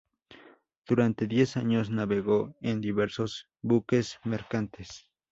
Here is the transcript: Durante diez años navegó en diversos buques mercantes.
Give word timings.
Durante 0.87 1.27
diez 1.27 1.57
años 1.57 1.91
navegó 1.91 2.57
en 2.61 2.81
diversos 2.81 3.47
buques 3.61 4.17
mercantes. 4.23 5.07